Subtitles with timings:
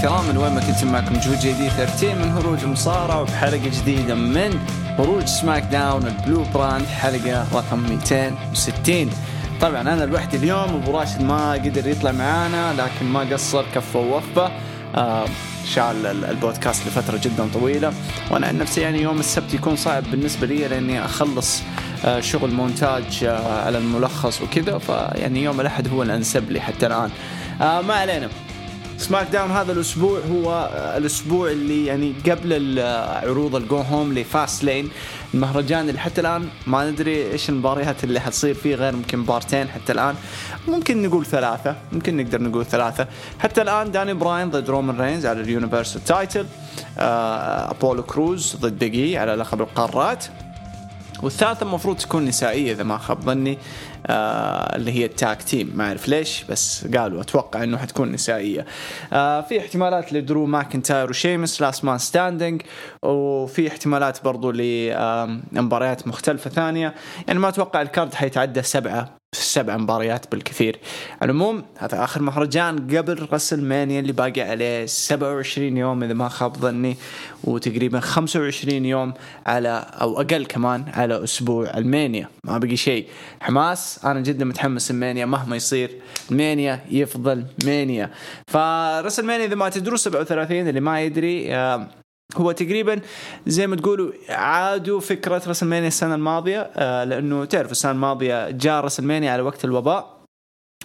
[0.00, 4.58] الكرام من وين ما كنتم معكم JD 13 من هروج المصارعه وبحلقة جديدة من
[4.98, 9.10] هروج سماك داون ال blue brand حلقة رقم 260
[9.60, 14.50] طبعا أنا لوحدي اليوم أبو راشد ما قدر يطلع معانا لكن ما قصر كفى ووفى
[14.94, 15.24] آه
[15.66, 17.92] شال البودكاست لفترة جدا طويلة.
[18.30, 21.62] وأنا عن نفسي يعني يوم السبت يكون صعب بالنسبة لي لأني أخلص
[22.04, 24.78] آه شغل مونتاج آه على الملخص وكذا.
[24.78, 27.10] فيعني يوم الأحد هو الأنسب لي حتى الآن.
[27.60, 28.28] آه ما علينا.
[29.00, 32.78] سماك داون هذا الأسبوع هو الأسبوع اللي يعني قبل
[33.22, 34.90] عروض ال go home ل Fastlane.
[35.34, 39.92] المهرجان اللي حتى الآن ما ندري إيش المباريات اللي حتصير فيه غير ممكن مبارتين حتى
[39.92, 40.14] الآن.
[40.68, 43.06] ممكن نقول ثلاثة ممكن نقدر نقول ثلاثة.
[43.38, 46.46] حتى الآن داني براين ضد رومان رينز على ال Universal title
[46.98, 50.24] آه، أبولو كروز ضد بيج إي على لقب القارات.
[51.22, 53.58] والثالثة المفروض تكون نسائية إذا ما خاب ظني
[54.06, 55.72] آه اللي هي ال tag team.
[55.74, 58.66] ما أعرف ليش بس قالوا أتوقع إنه حتكون نسائية.
[59.12, 62.62] آه في احتمالات لدرو ماكنتاير وشيمس last man standing
[63.02, 66.94] وفي احتمالات برضو لمباريات مختلفة ثانية.
[67.26, 69.19] يعني ما أتوقع ال card حيتعدى سبعة.
[69.34, 70.78] سبع مباريات بالكثير.
[71.22, 76.28] على العموم هذا آخر مهرجان قبل رسل مانيا اللي باقي عليه 27 يوم إذا ما
[76.28, 76.96] خاب ظني
[77.44, 79.12] وتقريبا 25 يوم
[79.46, 82.28] على أو أقل كمان على أسبوع ألمانيا.
[82.44, 83.06] ما بقي شيء.
[83.40, 85.90] حماس أنا جدا متحمس المانيا مهما يصير
[86.30, 88.10] مانيا يفضل مانيا.
[88.48, 91.86] فرسل مانيا إذا ما تدروا 37 اللي ما يدري آه
[92.36, 93.00] هو تقريبا
[93.46, 99.32] زي ما تقولوا عادوا فكرة رسلمانيا السنة الماضية آه لأنه تعرف السنة الماضية جاء رسلمانيا
[99.32, 100.19] على وقت الوباء.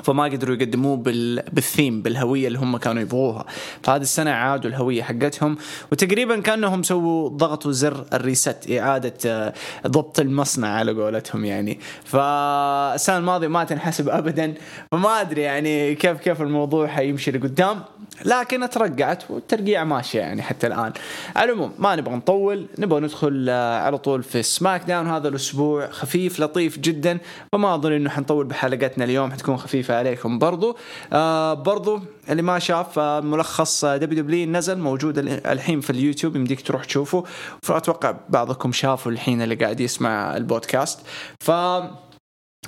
[0.03, 1.43] فما قدروا يقدموه بال...
[1.53, 3.45] بالثيم بالهوية اللي هم كانوا يبغوها.
[3.83, 5.57] فهذه السنة عادوا الهوية حقتهم
[5.91, 9.53] وتقريبا كأنهم سووا ضغطوا زر الريست إعادة آه،
[9.87, 11.79] ضبط المصنع على قولتهم يعني.
[12.03, 14.53] فالسنة الماضية ما تنحسب ابدا
[14.91, 17.83] فما أدري يعني كيف كيف الموضوع حيمشي لقدام.
[18.25, 20.93] لكن ترقعت والترقيع ماشيه يعني حتى الآن.
[21.35, 25.07] على العموم ما نبغى نطول نبغى ندخل آه، على طول في سماك داون.
[25.07, 27.17] هذا الأسبوع خفيف لطيف جدا
[27.51, 30.39] فما أظن إنه حنطول بحلقتنا اليوم حتكون خفيفه عليكم.
[30.39, 30.77] برضو
[31.13, 36.85] آه برضو اللي ما شاف آه ملخص WW نزل موجود الحين في اليوتيوب يمديك تروح
[36.85, 37.23] تشوفه.
[37.63, 40.99] فأتوقع بعضكم شافوا الحين اللي قاعد يسمع البودكاست.
[41.39, 41.51] ف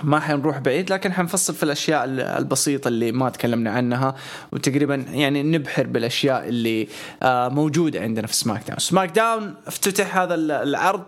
[0.04, 2.06] ما حنروح بعيد لكن حنفصل في الأشياء
[2.40, 4.16] البسيطة اللي ما تكلمنا عنها
[4.52, 6.88] وتقريبا يعني نبحر بالأشياء اللي
[7.24, 11.04] آه، موجودة عندنا في سماك داون سماك داون افتتح هذا العرض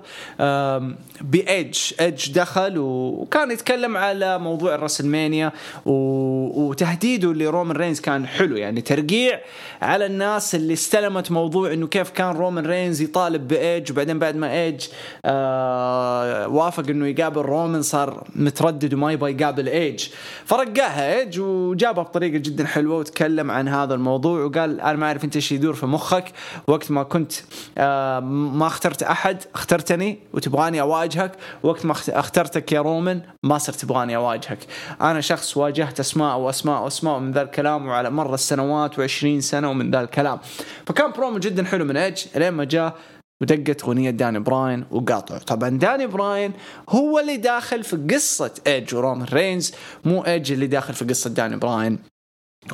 [1.22, 1.78] بإيدج.
[2.02, 5.52] إيدج دخل وكان يتكلم على موضوع الرسلمانيا
[5.86, 9.40] وتهديده لرومان رينز كان حلو يعني ترقيع
[9.82, 13.92] على الناس اللي استلمت موضوع إنه كيف كان رومان رينز يطالب بإيدج.
[13.92, 14.88] وبعدين بعد ما إيدج
[15.26, 20.08] آه وافق إنه يقابل رومان صار متردد متردد وما يبغى يقابل إيدج
[20.46, 25.36] فرقعها إيدج وجابها بطريقة جدا حلوة وتكلم عن هذا الموضوع وقال أنا ما أعرف أنت
[25.36, 26.32] إيش يدور في مخك.
[26.68, 27.32] وقت ما كنت
[27.78, 31.32] آه ما اخترت أحد اخترتني وتبغاني أواجهك.
[31.64, 34.60] وقت ما اخترتك يا رومان ما صرت تبغاني أواجهك.
[35.02, 39.92] أنا شخص واجهت أسماء وأسماء وأسماء من ذا الكلام وعلى مر السنوات و20 سنة ومن
[39.92, 40.40] ذا الكلام.
[40.86, 42.96] فكان برومو جدا حلو من ايج لين ما جاء
[43.42, 46.54] ودقت أغنية داني براين وقاطع طبعا داني براين
[46.90, 49.74] هو اللي داخل في قصة ايدج ورومان رينز
[50.06, 52.00] مو ايدج اللي داخل في قصة داني براين.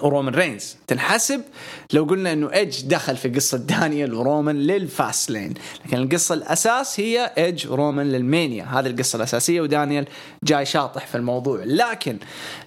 [0.02, 0.78] ورومان رينز.
[0.88, 1.42] تنحسب
[1.94, 5.54] لو قلنا إنه إيدج دخل في قصة دانيال ورومان للفاست لين
[5.86, 8.64] لكن القصة الأساس هي إيدج ورومان للمانيا.
[8.64, 10.06] هذه القصة الأساسية ودانيال
[10.44, 11.60] جاي شاطح في الموضوع.
[11.66, 12.18] لكن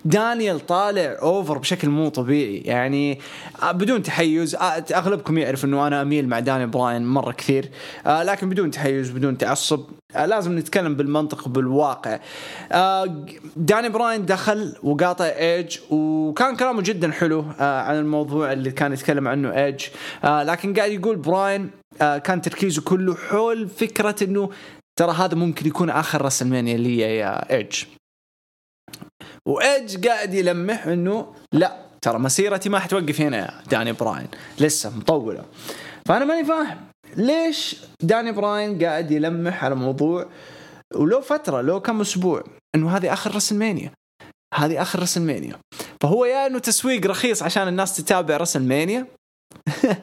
[0.05, 2.57] دانيال طالع over بشكل مو طبيعي.
[2.59, 3.21] يعني
[3.63, 7.71] آه، بدون تحيز آه، أغلبكم يعرف إنه أنا أميل مع داني براين مرة كثير
[8.07, 9.85] آه، لكن بدون تحيز بدون تعصب
[10.15, 12.19] لازم نتكلم بالمنطق وبالواقع.
[13.57, 19.65] داني براين دخل وقاطع ايج وكان كلامه جدا حلو عن الموضوع اللي كان يتكلم عنه
[19.65, 19.87] ايج
[20.25, 24.51] لكن قاعد يقول براين كان تركيزه كله حول فكرة إنه
[24.99, 27.85] ترى هذا ممكن يكون آخر رسلمانيا لي يا ايج
[29.49, 34.29] وايدج قاعد يلمح إنه لا ترى مسيرتي ما حتوقف هنا يا داني براين.
[34.61, 35.45] لسه مطولة.
[36.07, 36.79] فأنا ماني فاهم
[37.17, 40.27] ليش داني براين قاعد يلمح على موضوع
[40.95, 42.45] ولو فترة لو كم أسبوع
[42.75, 43.93] إنه هذه آخر رسلمانيا.
[44.55, 45.61] هذه آخر رسلمانيا.
[46.03, 49.07] فهو يا إنه تسويق رخيص عشان الناس تتابع رسلمانيا.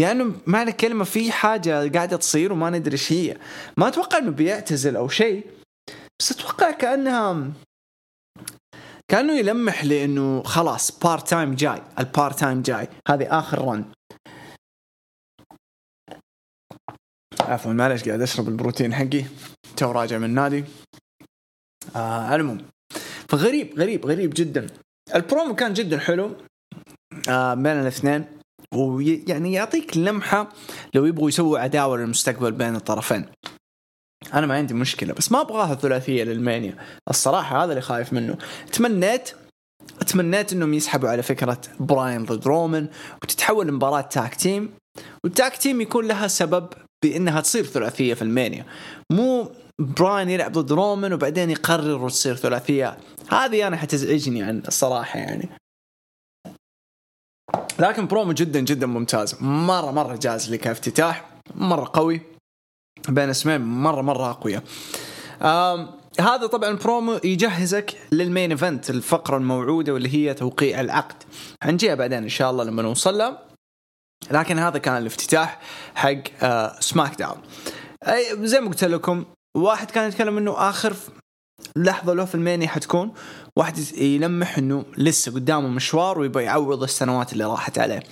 [0.00, 3.36] يا إنه معنى الكلمة في حاجة قاعدة تصير وما ندري إيش هي.
[3.76, 5.46] ما أتوقع إنه بيعتزل أو شيء
[6.20, 7.52] بس أتوقع كأنها
[9.10, 12.88] كأنه يلمح لإنه خلاص part time جاي ال part time جاي.
[13.08, 13.84] هذه آخر رن
[17.40, 19.24] عفوا معلش قاعد أشرب البروتين حقي.
[19.76, 20.64] تو راجع من النادي.
[21.96, 22.77] آه العموم.
[23.30, 24.66] فغريب غريب غريب جدا.
[25.14, 26.36] البرومو كان جدا حلو.
[27.28, 28.24] آه بين الاثنين.
[28.74, 30.48] ويعني يعطيك لمحة
[30.94, 33.26] لو يبغوا يسووا عداوة للمستقبل بين الطرفين.
[34.34, 36.76] أنا ما عندي مشكلة بس ما أبغاها ثلاثية للمانيا.
[37.10, 38.38] الصراحة هذا اللي خايف منه.
[38.72, 39.30] تمنيت
[40.06, 42.88] تمنيت إنهم يسحبوا على فكرة براين ضد رومان
[43.22, 44.74] وتتحول لمباراة tag team.
[45.24, 46.68] وال tag team يكون لها سبب
[47.04, 48.66] بإنها تصير ثلاثية في المانيا.
[49.12, 52.98] مو براين يلعب ضد رومان وبعدين يقرر وتصير ثلاثية.
[53.28, 55.48] هذه أنا حتزعجني عن الصراحة يعني.
[57.78, 59.42] لكن برومو جدا جدا ممتاز.
[59.42, 62.20] مرة مرة جاز لي كافتتاح مرة قوي.
[63.08, 64.62] بين اسمين مرة مرة أقوياء.
[66.20, 71.22] هذا طبعا برومو يجهزك لل main event الفقرة الموعودة واللي هي توقيع العقد.
[71.62, 73.42] حنجيها بعدين إن شاء الله لما نوصل لها
[74.30, 75.60] لكن هذا كان الافتتاح
[75.94, 77.42] حق آه سماك داون
[78.02, 79.24] أي زي ما قلت لكم
[79.56, 80.94] واحد كان يتكلم إنه آخر
[81.76, 83.12] لحظة له في المانيا حتكون
[83.56, 88.02] واحد يلمح إنه لسه قدامه مشوار ويبغى يعوض السنوات اللي راحت عليه.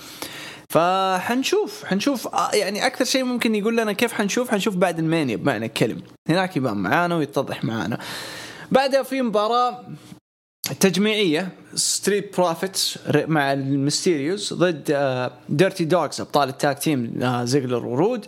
[0.70, 5.66] فحنشوف حنشوف آه، يعني أكثر شيء ممكن يقول لنا كيف حنشوف حنشوف بعد المانيا بمعنى
[5.66, 6.02] الكلمة.
[6.28, 7.98] هناك يبان معانا ويتضح معانا.
[8.72, 9.84] بعدها في مباراة
[10.66, 14.84] تجميعية Street Profits مع الميستيريوز ضد
[15.48, 18.26] Dirty آه، Dawgs أبطال ال tag team زيجلر ورود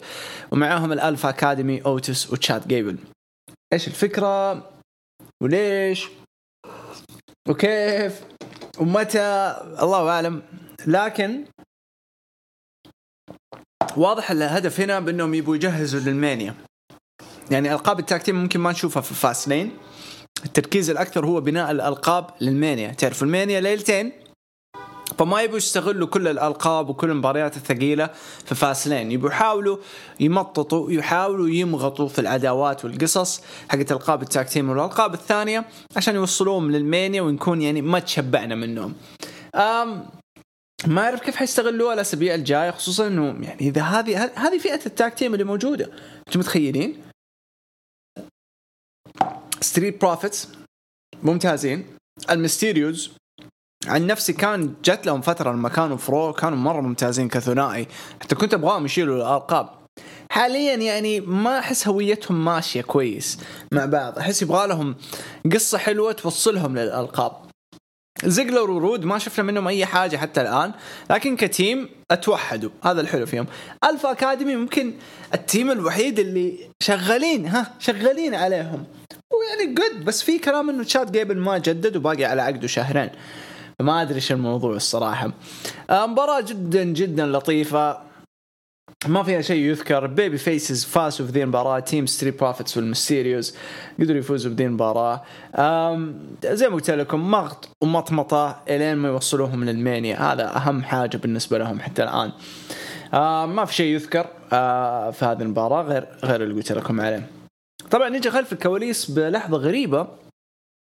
[0.50, 2.98] ومعاهم ال Alpha Academy اوتس وتشات جيبل
[3.72, 4.62] إيش الفكرة؟
[5.42, 6.08] وليش؟
[7.48, 8.24] وكيف؟
[8.78, 10.42] ومتى؟ الله أعلم.
[10.86, 11.44] لكن
[13.96, 16.54] واضح الهدف هنا بأنهم يبغوا يجهزوا للمانيا.
[17.50, 19.78] يعني ألقاب ال tag ممكن ما نشوفها في Fastlane
[20.44, 22.92] التركيز الأكثر هو بناء الألقاب للمانيا.
[22.92, 24.12] تعرف المانيا ليلتين؟
[25.18, 28.10] فما يبوا يستغلوا كل الألقاب وكل المباريات الثقيلة
[28.44, 29.76] في Fastlane يبوا يحاولوا
[30.20, 34.70] يمططوا يحاولوا يمغطوا في العداوات والقصص حقت ألقاب ال tag team.
[34.70, 35.64] والألقاب الثانية
[35.96, 38.94] عشان يوصلوهم للمانيا ونكون يعني ما تشبعنا منهم.
[39.54, 40.06] أم
[40.86, 45.14] ما أعرف كيف حيستغلوها الأسابيع الجاية خصوصا إنه يعني إذا هذه هذه فئة ال tag
[45.14, 45.90] team اللي موجودة.
[46.28, 47.07] أنتم متخيلين؟
[49.60, 50.48] Street Profits
[51.22, 51.86] ممتازين.
[52.30, 53.10] الميستيريوز
[53.86, 57.86] عن نفسي كان جت لهم فترة لما كانوا فرو كانوا مرة ممتازين كثنائي.
[58.20, 59.78] حتى كنت أبغاهم يشيلوا الالقاب
[60.32, 63.38] حاليا يعني ما أحس هويتهم ماشية كويس
[63.72, 64.18] مع بعض.
[64.18, 64.96] أحس يبغى لهم
[65.52, 67.48] قصة حلوة توصلهم للألقاب.
[68.24, 70.72] زيجلر ورود ما شفنا منهم أي حاجة حتى الآن
[71.10, 72.70] لكن ك team أتوحدوا.
[72.84, 73.46] هذا الحلو فيهم.
[73.84, 74.94] Alpha Academy ممكن
[75.34, 78.84] ال team الوحيد اللي شغالين ها شغالين عليهم.
[79.38, 83.10] ويعني good بس في كلام إنه تشات جيبل ما جدد وباقي على عقده شهرين.
[83.80, 85.32] ما أدري إيش الموضوع الصراحة.
[85.90, 88.08] آه، مباراة جدا جدا لطيفة.
[89.06, 90.06] ما فيها شيء يذكر.
[90.06, 93.54] babyfaces فازوا في ذي المباراة team Street Profits والمستيريوز
[94.00, 95.22] قدروا يفوزوا بذي المباراة
[96.44, 100.32] زي ما قلت لكم مغط ومطمطة إلين ما يوصلوهم للمانيا.
[100.32, 102.32] هذا أهم حاجة بالنسبة لهم حتى الآن.
[103.54, 107.37] ما في شيء يذكر آه، في هذه المباراة غير غير اللي قلت لكم عليه.
[107.90, 110.08] طبعا نجي خلف الكواليس بلحظة غريبة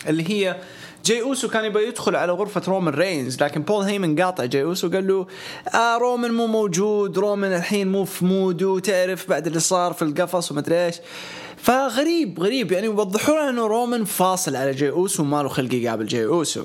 [0.08, 0.62] اللي هي
[1.06, 4.90] جاي أوسو كان يبغى يدخل على غرفة رومان رينز لكن بول هيمن قاطع جاي أوسو
[4.92, 5.28] قال له
[5.76, 10.02] آه رومان مو موجود رومان الحين مو في mood ه تعرف بعد اللي صار في
[10.02, 10.96] القفص ومدري إيش.
[11.58, 16.06] فغريب غريب يعني يوضحوا لنا إنه رومان فاصل على جاي أوسو وما له خلق يقابل
[16.06, 16.64] جاي أوسو.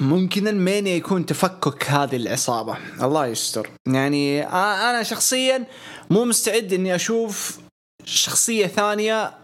[0.00, 2.76] ممكن المانيا يكون تفكك هذه العصابة.
[3.02, 3.70] الله يستر.
[3.86, 4.42] يعني
[4.90, 5.64] أنا شخصيا
[6.10, 7.58] مو مستعد أني أشوف
[8.04, 9.34] شخصية ثانية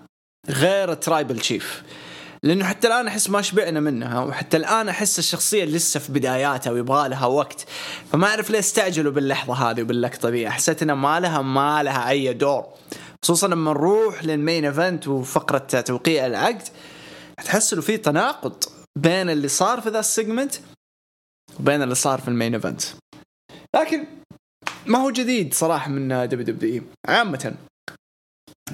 [0.48, 1.82] غير Tribal Chief
[2.42, 7.08] لأنه حتى الآن أحس ما شبعنا منها وحتى الآن أحس الشخصية لسه في بداياتها ويبغى
[7.08, 7.66] لها وقت.
[8.12, 12.32] فما أعرف ليه استعجلوا باللحظة هذه وباللقطة ذي حسيت انها ما لها ما لها أي
[12.32, 12.66] دور.
[13.24, 16.68] خصوصا لما نروح لل main event وفقرة توقيع العقد
[17.44, 18.64] تحس إنه في تناقض
[18.98, 20.54] بين اللي صار في ذا ال segment
[21.60, 22.82] وبين اللي صار في ال main event
[23.76, 24.06] لكن
[24.86, 27.54] ما هو جديد صراحة من WWE عامة.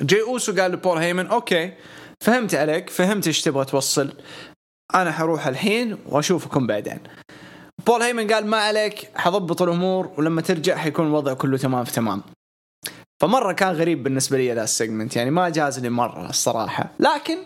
[0.01, 1.73] جاي اوسو قال لبول هيمن okay
[2.21, 4.13] فهمت عليك فهمت إيش تبغى توصل.
[4.95, 6.99] أنا حروح الحين وأشوفكم بعدين.
[7.87, 12.23] بول هيمن قال ما عليك حضبط الأمور ولما ترجع حيكون الوضع كله تمام في تمام.
[13.23, 16.91] فمرة كان غريب بالنسبة لي ذا ال segment يعني ما جاز لي مرة الصراحة.
[17.01, 17.39] لكن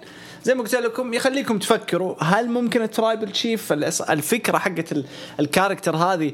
[0.42, 3.72] زي ما قلت لكم يخليكم تفكروا هل ممكن ال Tribal Chief
[4.10, 4.94] الفكرة حقت
[5.40, 6.32] ال character هذه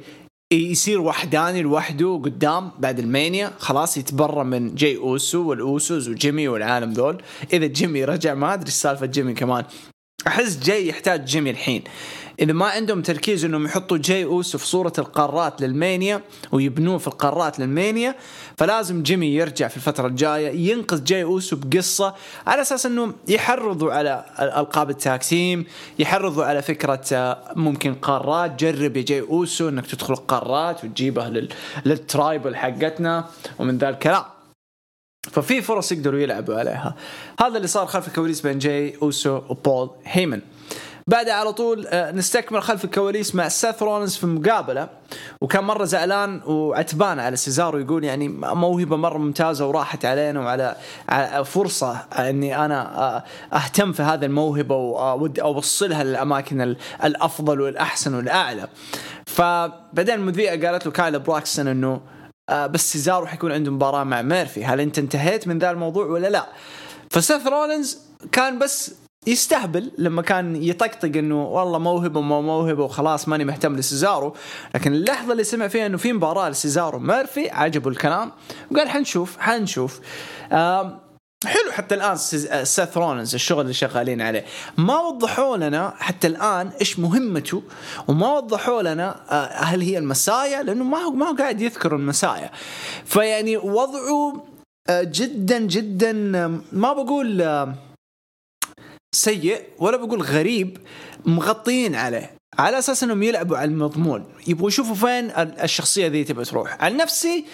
[0.53, 3.53] يصير وحداني لوحده قدام بعد المانيا.
[3.59, 7.23] خلاص يتبرى من جاي أوسو والاوسوس وجيمي والعالم ذول.
[7.53, 9.65] إذا جيمي رجع ما أدري سالفة جيمي كمان.
[10.27, 11.85] أحس جاي يحتاج جيمي الحين.
[12.41, 16.21] إذا ما عندهم تركيز إنهم يحطوا جاي اوسو في صورة القارات للمانيا
[16.53, 18.15] ويبنوه في القارات للمانيا
[18.59, 22.15] فلازم جيمي يرجع في الفترة الجاية ينقذ جاي اوسو بقصة
[22.47, 25.65] على أساس انه يحرضوا على ألقاب ال tag team
[25.99, 31.49] يحرضوا على فكرة آه، ممكن قارات جرب يا جاي اوسو إنك تدخل القارات وتجيبها لل...
[31.85, 33.25] لل tribal حقتنا
[33.59, 34.34] ومن ذا الكلام
[35.31, 36.95] ففي فرص يقدروا يلعبوا عليها.
[37.41, 40.41] هذا اللي صار خلف الكواليس بين جاي أوسو وبول هيمن.
[41.07, 44.89] بعدها على طول آه، نستكمل خلف الكواليس مع سيث رولنز في مقابلة.
[45.41, 50.77] وكان مرة زعلان وعتبان على سيزارو يقول يعني موهبة مرة ممتازة وراحت علينا وعلى
[51.45, 53.25] فرصة إني أنا آه،
[53.57, 58.69] أهتم في هذه الموهبة واودي أوصلها للأماكن الأفضل والأحسن والأعلى.
[59.27, 62.01] فبعدين المذيعة قالت له كايلا براكستون إنه
[62.49, 64.65] آه، بس سيزارو حيكون عنده مباراة مع ميرفي.
[64.65, 66.47] هل انت انتهيت من ذا الموضوع ولا لا؟
[67.11, 67.99] فسيث رولنز
[68.33, 68.95] كان بس
[69.27, 74.35] يستهبل لما كان يطقطق إنه والله موهبة وما موهبة وخلاص ماني مهتم لسيزارو.
[74.75, 78.33] لكن اللحظة اللي سمع فيها إنه في مباراة لسيزارو ميرفي عجبه الكلام
[78.71, 80.01] وقال حنشوف حنشوف.
[81.47, 82.17] حلو حتى الآن
[82.65, 84.45] سيث رولنز الشغل اللي شغالين عليه.
[84.79, 87.63] ما وضحوا لنا حتى الآن إيش مهمته
[88.09, 92.51] وما وضحوا لنا آه، هل هي المسايا؟ لأنه ما هو ما هو قاعد يذكر المسايا.
[93.05, 94.45] فيعني وضعه
[94.89, 96.13] آه، جدا جدا
[96.73, 97.43] ما بقول
[99.15, 100.79] سيء ولا بقول غريب
[101.27, 102.35] مغطيين عليه.
[102.59, 104.25] على أساس إنهم يلعبوا على المضمون.
[104.47, 105.31] يبغوا يشوفوا فين
[105.63, 106.77] الشخصية ذي تبغى تروح.
[106.81, 107.45] عن نفسي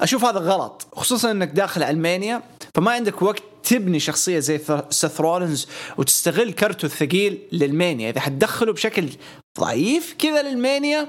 [0.00, 2.42] أشوف هذا غلط خصوصا إنك داخل ألمانيا.
[2.76, 8.10] فما عندك وقت تبني شخصية زي سيث رولنز وتستغل كرته الثقيل للمانيا.
[8.10, 9.08] إذا حتدخله بشكل
[9.60, 11.08] ضعيف كذا للمانيا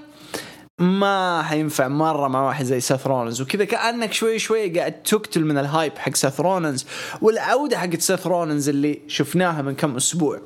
[0.79, 5.57] ما حينفع مرة مع واحد زي سيث رولنز وكذا كأنك شوي شوي قاعد تقتل من
[5.57, 6.85] ال hype حق سيث رولنز
[7.21, 10.41] والعودة حقت سيث رولنز اللي شفناها من كم أسبوع.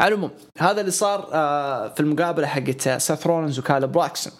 [0.00, 4.32] على العموم هذا اللي صار آه، في المقابلة حقت سيث رولنز وكايلا براكستون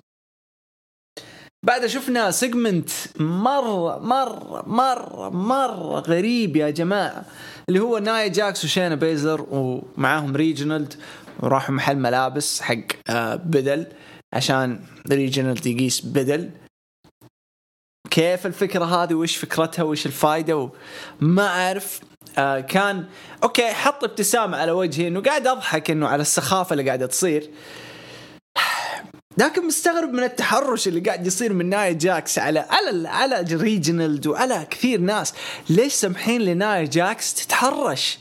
[1.67, 7.25] بعدها شفنا segment مرة مرة مرة مرة غريب يا جماعة
[7.69, 10.95] اللي هو نايا جاكس وشينا بيزلر ومعاهم ريجنالد
[11.41, 12.77] وراحوا محل ملابس حق
[13.09, 13.87] آه، بدل
[14.33, 14.81] عشان
[15.11, 16.51] ريجنالد يقيس بدل.
[18.11, 20.71] كيف الفكرة هذه؟ وش فكرتها؟ وش الفائدة
[21.21, 22.01] ما أعرف.
[22.39, 23.05] آه كان
[23.43, 27.51] okay حط ابتسامة على وجهي إنه قاعد أضحك إنه على السخافة اللي قاعدة تصير.
[29.39, 34.67] لكن مستغرب من التحرش اللي قاعد يصير من نايا جاكس على على على ريجنالد وعلى
[34.71, 35.35] كثير ناس.
[35.71, 38.19] ليش سامحين لنايا جاكس تتحرش؟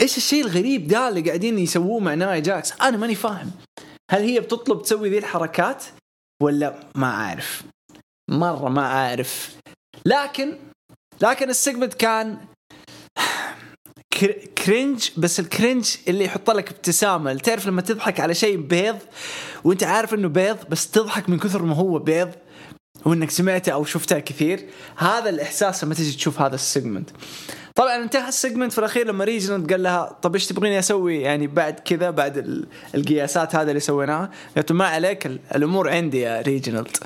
[0.00, 3.50] إيش الشيء الغريب ده اللي قاعدين يسووه مع نايا جاكس؟ أنا ماني فاهم.
[4.10, 5.84] هل هي بتطلب تسوي ذي الحركات؟
[6.42, 7.62] ولا ما أعرف.
[8.30, 9.56] مرة ما أعرف.
[10.06, 10.58] لكن
[11.22, 12.38] لكن ال segment كان
[14.64, 17.34] cringe بس ال cringe اللي يحط لك ابتسامة.
[17.34, 18.98] تعرف لما تضحك على شيء بيض
[19.64, 22.30] وانت عارف إنه بيض بس تضحك من كثر ما هو بيض
[23.04, 24.66] وإنك سمعته أو شفته كثير.
[24.96, 27.10] هذا الإحساس لما تجي تشوف هذا ال segment
[27.74, 31.46] طبعا انتهى ال segment في الأخير لما ريجنالد قال لها طب إيش تبغيني أسوي؟ يعني
[31.46, 32.64] بعد كذا بعد
[32.94, 36.96] القياسات هذا اللي سويناها قالت ما عليك الأمور عندي يا ريجنالد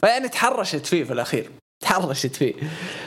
[0.00, 1.50] فيعني تحرشت فيه في الأخير.
[1.80, 2.54] تحرشت فيه.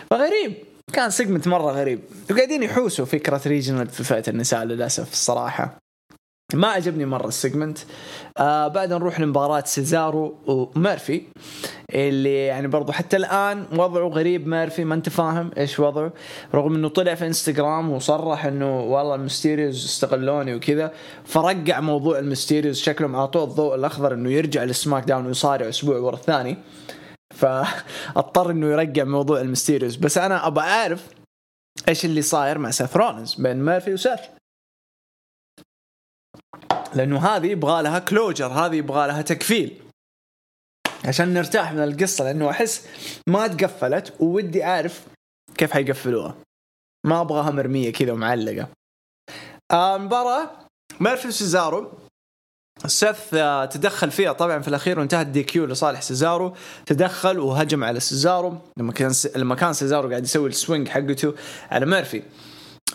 [0.10, 0.75] فغريب.
[0.94, 2.00] كان segment مرة غريب.
[2.32, 5.78] وقاعدين يحوسوا فكرة ريجنالد في فئة النساء للأسف الصراحة.
[6.54, 7.78] ما عجبني مرة ال segment.
[8.38, 11.22] آه بعد نروح لمباراة سيزارو وميرفي
[11.94, 16.14] اللي يعني برضو حتى الآن وضعه غريب ميرفي ما أنت فاهم إيش وضعه.
[16.54, 20.94] رغم إنه طلع في إنستغرام وصرح إنه والله المستيريوز استغلوني وكذا
[21.26, 26.58] فرقع موضوع المستيريوز شكلهم أعطوه الضوء الأخضر إنه يرجع للسماك داون ويصارع أسبوع ورا الثاني.
[27.36, 31.10] فاضطر إنه يرقع موضوع المستيريوز بس أنا أبغى أعرف
[31.88, 34.20] إيش اللي صاير مع سيث رولنز بين ميرفي وسيث.
[36.96, 39.82] لأنه هذه يبغى لها closure هذه يبغى لها تقفيل.
[41.06, 42.88] عشان نرتاح من القصة لأنه أحس
[43.28, 45.08] ما تقفلت وودي أعرف
[45.58, 46.36] كيف حيقفلوها.
[47.06, 48.68] ما أبغاها مرمية كذا ومعلقة.
[49.72, 50.68] المباراه آه
[51.00, 51.92] ميرفي سيزارو
[52.86, 56.54] سيث آه تدخل فيها طبعا في الأخير وانتهت DQ لصالح سيزارو.
[56.86, 58.58] تدخل وهجم على سيزارو.
[58.78, 61.34] لما كان لما كان سيزارو قاعد يسوي ال swing حقته
[61.72, 62.22] على ميرفي.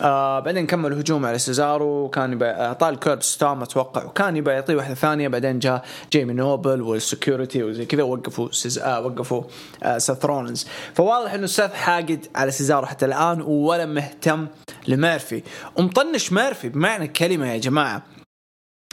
[0.01, 2.09] آه بعدين كمل هجوم على سيزارو.
[2.09, 4.03] كان يبغى اعطاه ال curb stomp أتوقع.
[4.03, 5.27] وكان يبغى يعطيه واحدة ثانية.
[5.27, 8.03] بعدين جاء جيمي نوبل وال security وزي كذا.
[8.03, 8.79] وقفوا سيز...
[8.79, 9.43] آه وقفوا
[9.83, 14.47] آه سيث رولنز فواضح إنه سيث حاقد على سيزارو حتى الآن ولا مهتم
[14.87, 15.43] لميرفي.
[15.75, 18.03] ومطنش ميرفي بمعنى الكلمة يا جماعة.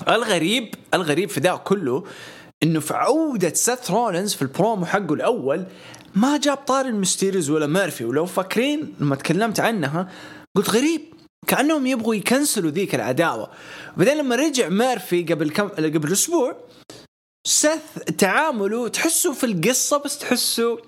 [0.08, 2.04] الغريب الغريب في ذا كله
[2.62, 5.66] إنه في عودة سيث رولنز في البرومو حقه الأول
[6.14, 8.04] ما جاب طار المستيريوز ولا ميرفي.
[8.04, 10.08] ولو فاكرين لما تكلمت عنها
[10.56, 11.00] قلت غريب
[11.46, 13.50] كأنهم يبغوا يكنسلوا ذيك العداوة.
[13.96, 16.56] بعدين لما رجع ميرفي قبل كم قبل أسبوع
[17.46, 20.78] سيث تعامله تحسه في القصة بس تحسه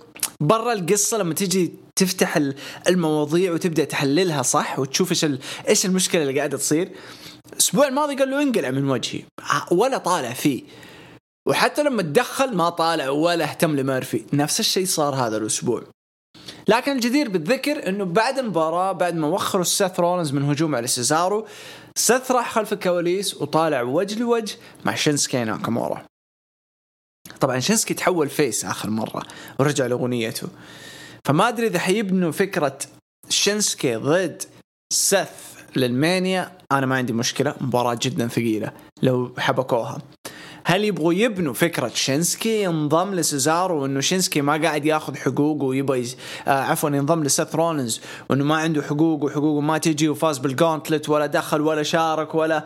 [0.41, 1.19] برا القصة.
[1.19, 2.41] لما تيجي تفتح
[2.89, 5.27] المواضيع وتبدأ تحللها صح وتشوف إيش
[5.69, 6.89] إيش المشكلة اللي قاعدة تصير
[7.53, 9.23] الأسبوع الماضي قال له انقلع من وجهي.
[9.71, 10.63] ولا طالع فيه.
[11.49, 14.25] وحتى لما تدخل ما طالع ولا اهتم لميرفي.
[14.33, 15.83] نفس الشيء صار هذا الأسبوع.
[16.69, 21.47] لكن الجدير بالذكر إنه بعد المباراة بعد ما وخروا سيث رولنز من هجوم على سيزارو
[21.97, 26.05] سيث راح خلف الكواليس وطالع وجه لوجه مع شينسكي ناكامورا.
[27.41, 29.23] طبعا شينسكي تحول face آخر مرة
[29.59, 30.49] ورجع لأغنيته.
[31.25, 32.79] فما أدري إذا حيبنوا فكرة
[33.29, 34.43] شينسكي ضد
[34.93, 35.29] سيث
[35.77, 38.73] لل mania أنا ما عندي مشكلة مباراة جدا ثقيلة
[39.03, 39.99] لو حبكوها.
[40.65, 46.17] هل يبغوا يبنوا فكرة شينسكي؟ ينضم لسيزارو وإنه شينسكي ما قاعد ياخذ حقوقه ويبغى يز...
[46.49, 48.01] آه عفوا ينضم لسيث رولنز
[48.31, 52.65] وإنه ما عنده حقوق وحقوقه ما تجي وفاز بال gauntlet ولا دخل ولا شارك ولا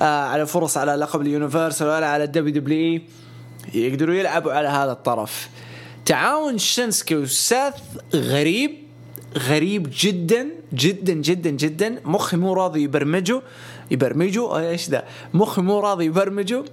[0.00, 3.00] آه على فرص على لقب ال universal ولا على الدبليو دبليو
[3.74, 3.86] إي.
[3.86, 5.48] يقدروا يلعبوا على هذا الطرف.
[6.04, 7.74] تعاون شينسكي وسيث
[8.14, 8.81] غريب
[9.38, 12.00] غريب جدا جدا جدا جدا.
[12.04, 13.42] مخي مو راضي يبرمجه.
[13.90, 16.64] يبرمجه؟ إيش ذا؟ مخي مو راضي يبرمجه.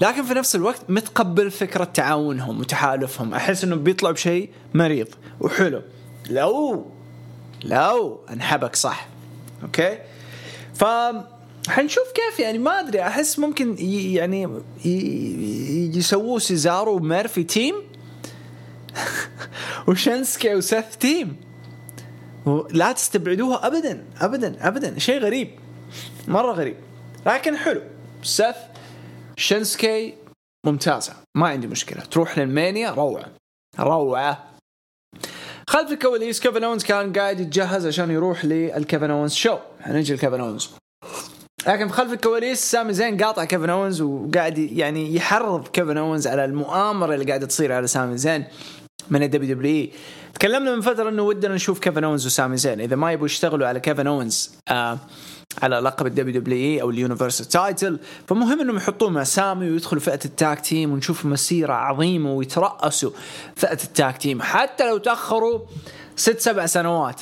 [0.00, 3.34] لكن في نفس الوقت متقبل فكرة تعاونهم وتحالفهم.
[3.34, 5.08] أحس أنه بيطلعوا بشيء مريض
[5.40, 5.82] وحلو.
[6.30, 6.86] لو
[7.64, 9.08] لو انحبك صح.
[9.62, 9.98] أوكي؟
[10.74, 10.84] ف
[11.68, 13.02] حنشوف كيف يعني ما أدري.
[13.02, 13.76] أحس ممكن
[14.14, 14.48] يعني
[15.96, 17.74] يسووه سيزارو وميرفي team.
[19.88, 21.51] وشينسكي وسيث team.
[22.70, 24.98] لا تستبعدوها ابدا ابدا ابدا.
[24.98, 25.50] شيء غريب
[26.28, 26.76] مرة غريب.
[27.26, 27.80] لكن حلو.
[28.22, 28.56] سيث
[29.36, 30.14] شينسكي
[30.66, 31.12] ممتازة.
[31.36, 32.02] ما عندي مشكلة.
[32.02, 33.32] تروح لل mania روعة.
[33.80, 34.52] روعة.
[35.68, 39.58] خلف الكواليس كيفن أونز كان قاعد يتجهز عشان يروح لل كيفن أونز show.
[39.80, 40.70] حنجي لكيفن أونز.
[41.66, 47.14] لكن خلف الكواليس سامي زين قاطع كيفن أونز وقاعد يعني يحرض كيفن أونز على المؤامرة
[47.14, 48.44] اللي قاعدة تصير على سامي زين.
[49.10, 49.92] من الدبليو دبليو اي
[50.34, 52.80] تكلمنا من فترة إنه ودنا نشوف كيفن اونز وسامي زين.
[52.80, 54.98] إذا ما يبغوا يشتغلوا على كيفن اونز آه
[55.62, 60.02] على لقب الدبليو دبليو اي أو ال universal title فمهم إنهم يحطون مع سامي ويدخلوا
[60.02, 63.10] فئة ال tag team ونشوف مسيرة عظيمة ويترأسوا
[63.56, 65.60] فئة ال tag team حتى لو تأخروا
[66.16, 67.20] ست سبع سنوات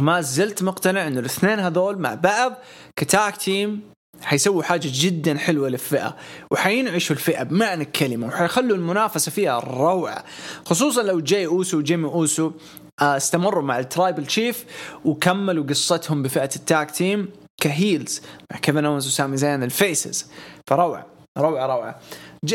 [0.00, 2.54] ما زلت مقتنع إنه الاثنين هذول مع بعض
[2.96, 6.16] ك tag team حيسووا حاجة جدا حلوة للفئة
[6.50, 10.24] وحينعشوا الفئة بمعنى الكلمة وحيخلوا المنافسة فيها روعة.
[10.64, 12.52] خصوصا لو جاي أوسو وجيمي أوسو
[13.00, 14.64] آه، استمروا مع ال tribal chief
[15.04, 17.28] وكملوا قصتهم بفئة ال tag team
[17.60, 20.26] ك heels مع كيفن اونز وسامي زين ال faces.
[20.66, 21.06] فروعة
[21.38, 22.00] روعة روعة.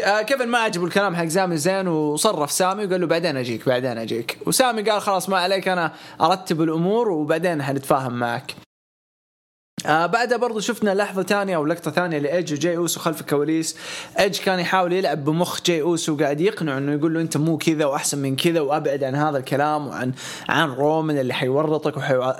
[0.03, 3.97] آه كيفن ما عجبه الكلام حق سامي زين وصرف سامي وقال له بعدين أجيك بعدين
[3.97, 4.37] أجيك.
[4.45, 8.55] وسامي قال خلاص ما عليك أنا أرتب الأمور وبعدين حنتفاهم معك.
[9.85, 13.77] آه بعدها برضو شفنا لحظة ثانية أو لقطة ثانية لإيج وجاي أوسو خلف الكواليس.
[14.19, 17.85] إيج كان يحاول يلعب بمخ جاي أوسو وقاعد يقنعه إنه يقول له أنت مو كذا
[17.85, 20.11] وأحسن من كذا وأبعد عن هذا الكلام وعن
[20.49, 21.93] عن رومان اللي حيورطك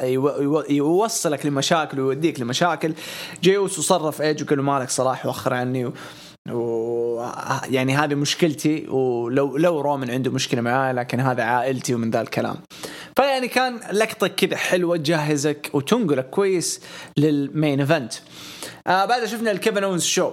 [0.03, 2.93] ويوصلك لمشاكل ويوديك لمشاكل.
[3.43, 5.93] جاي أوسو صرف إيج وقال له مالك صلاح وخر عني و...
[6.49, 6.80] و
[7.69, 12.55] يعني هذه مشكلتي ولو لو رومان عنده مشكلة معاه لكن هذا عائلتي ومن ذا الكلام.
[13.15, 16.81] فيعني كان لقطه كذا حلوة تجهزك وتنقلك كويس
[17.17, 18.13] لل main event
[18.87, 20.31] آه بعدها شفنا ال كيفن اونز show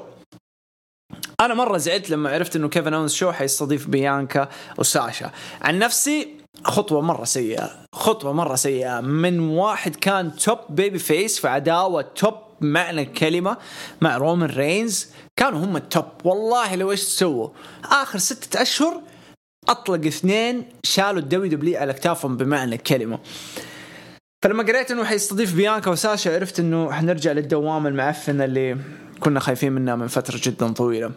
[1.40, 4.48] أنا مرة زعلت لما عرفت إنه كيفن اونز show حيستضيف بيانكا
[4.79, 5.31] وساشا.
[5.62, 6.29] عن نفسي
[6.64, 9.01] خطوة مرة سيئة خطوة مرة سيئة.
[9.01, 13.57] من واحد كان top babyface في عداوة top بمعنى الكلمة
[14.01, 16.05] مع رومان رينز كانوا هم ال top.
[16.25, 17.49] والله لو إيش سووا
[17.85, 19.03] آخر ستة أشهر
[19.68, 23.18] أطلق اثنين شالوا الدبليو دبليو على اكتافهم بمعنى الكلمة.
[24.44, 28.77] فلما قريت إنه حيستضيف بيانكا وساشا عرفت إنه حنرجع للدوامه المعفنة اللي
[29.21, 31.11] كنا خايفين منها من فترة جدا طويلة.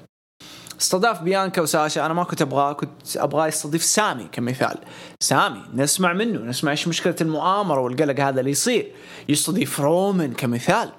[0.81, 4.77] استضاف بيانكا وساشا أنا ما كنت أبغاه كنت أبغاه يستضيف سامي كمثال.
[5.23, 8.91] سامي نسمع منه نسمع إيش مشكلة المؤامرة والقلق هذا اللي يصير.
[9.29, 10.91] يستضيف رومان كمثال.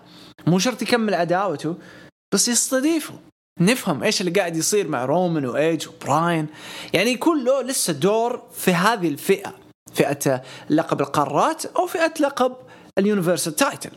[0.47, 1.77] مو شرط يكمل عداوته
[2.35, 3.15] بس يستضيفه.
[3.61, 6.47] نفهم إيش اللي قاعد يصير مع رومان وايج وبراين
[6.95, 9.55] يعني يكون له لسه دور في هذه الفئة
[9.95, 12.57] فئة لقب القارات أو فئة لقب
[12.99, 13.91] ال universal title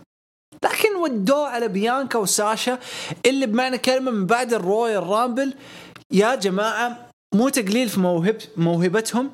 [0.64, 2.80] لكن ودوه على بيانكا وساشا
[3.26, 5.54] اللي بمعنى كلمة من بعد ال Royal Rumble
[6.12, 9.32] يا جماعة مو تقليل في موهب موهبتهم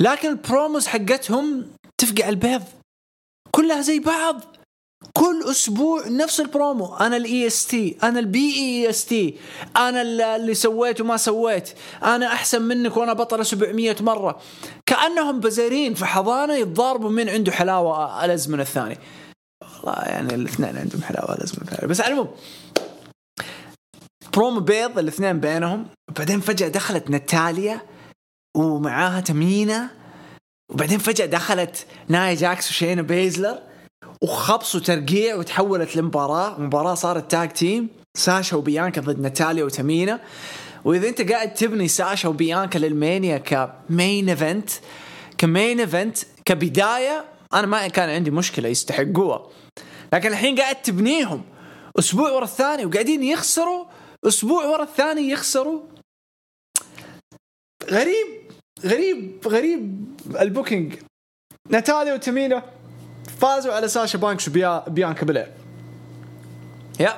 [0.00, 1.66] لكن ال promos حقتهم
[1.98, 2.62] تفقع البيض
[3.50, 4.53] كلها زي بعض.
[5.12, 6.96] كل أسبوع نفس البرومو.
[6.96, 9.38] أنا ال EST أنا ال BEST
[9.76, 10.02] أنا
[10.36, 11.68] اللي سويت وما سويت.
[12.02, 14.40] أنا أحسن منك وأنا بطل 700 مرة.
[14.86, 18.98] كأنهم بزارين في حضانة يتضاربوا من عنده حلاوة الازمن الثاني.
[19.80, 21.88] الله يعني الاثنين عندهم حلاوة لازم نفعل.
[21.88, 22.30] بس على العموم
[24.34, 25.86] برومو بيض الاثنين بينهم.
[26.10, 27.80] وبعدين فجأة دخلت ناتاليا
[28.56, 29.90] ومعاها تمينا
[30.72, 33.58] وبعدين فجأة دخلت نايا جاكس وشينا بيزلر.
[34.24, 36.60] وخبصوا ترقيع وتحولت لمباراة.
[36.60, 40.20] مباراة صارت tag team ساشا وبيانكا ضد ناتاليا وتمينا
[40.84, 44.70] وإذا أنت قاعد تبني ساشا وبيانكا لل mania ك main event
[45.38, 49.46] ك main event كبداية أنا ما كان عندي مشكلة يستحقوها.
[50.12, 51.44] لكن الحين قاعد تبنيهم.
[51.98, 53.84] أسبوع ورا الثاني وقاعدين يخسروا.
[54.24, 55.80] أسبوع ورا الثاني يخسروا.
[57.90, 58.26] غريب
[58.84, 60.04] غريب غريب
[60.40, 60.94] ال booking.
[61.70, 62.62] ناتاليا وتمينا
[63.40, 65.50] فازوا على ساشا بانكس وبيانكا بلير
[67.00, 67.14] يا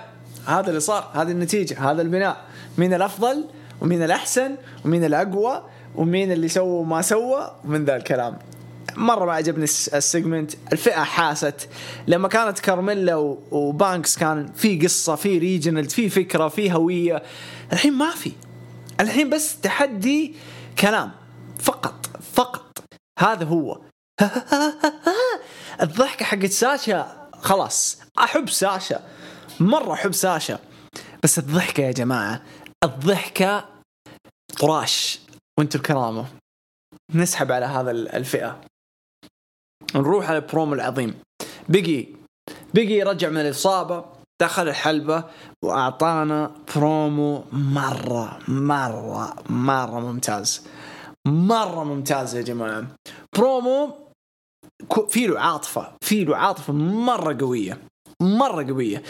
[0.47, 2.45] هذا اللي صار هذه النتيجة هذا البناء.
[2.79, 3.45] مين الأفضل
[3.81, 5.63] ومين الأحسن ومين الأقوى
[5.95, 8.39] ومين اللي سوى وما سوى ومن ذا الكلام.
[8.97, 10.53] مرة ما عجبني ال segment.
[10.73, 11.69] الفئة حاست.
[12.07, 13.15] لما كانت كارميلا
[13.51, 17.23] وبانكس كان في قصة في original في فكرة في هوية.
[17.73, 18.33] الحين ما في.
[19.01, 20.35] الحين بس تحدي
[20.79, 21.11] كلام.
[21.59, 22.79] فقط فقط.
[23.19, 23.81] هذا هو.
[25.83, 28.03] الضحكة حقت ساشا خلاص.
[28.19, 29.01] أحب ساشا
[29.61, 30.59] مرة أحب ساشا.
[31.23, 32.43] بس الضحكة يا جماعة
[32.85, 33.69] الضحكة
[34.61, 35.21] طراش.
[35.59, 36.27] وأنتم بكرامة
[37.15, 38.61] نسحب على هذا الفئة.
[39.95, 41.15] نروح على البرومو العظيم.
[41.69, 42.17] بيج
[42.75, 44.05] اي بيج اي رجع من الإصابة
[44.43, 45.25] دخل الحلبة
[45.65, 50.67] وأعطانا برومو مرة مرة مرة ممتاز.
[51.27, 52.87] مرة ممتاز يا جماعة.
[53.37, 54.06] برومو
[55.09, 57.79] في له عاطفة في له عاطفة مرة قوية
[58.21, 59.03] مرة قوية.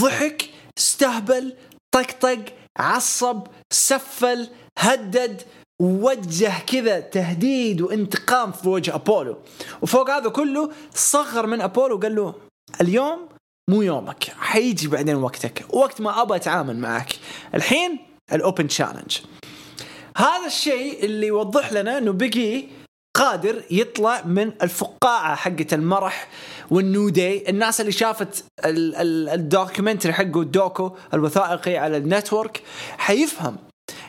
[0.00, 1.56] ضحك استهبل
[1.94, 2.38] طقطق
[2.78, 5.42] عصب سفل هدد
[5.82, 9.36] وجه كذا تهديد وانتقام في وجه أبولو.
[9.82, 12.34] وفوق هذا كله صغر من أبولو وقال له
[12.80, 13.28] اليوم
[13.70, 17.16] مو يومك حيجي بعدين وقتك وقت ما ابى أتعامل معك.
[17.54, 17.98] الحين
[18.32, 19.18] الأوبن تشالنج
[20.16, 22.64] هذا الشيء اللي يوضح لنا إنه بقي
[23.14, 26.28] قادر يطلع من الفقاعة حقت المرح
[26.70, 27.50] والنيو داي.
[27.50, 32.62] الناس اللي شافت ال documentary حقه ال docu الوثائقي على ال network
[32.98, 33.56] حيفهم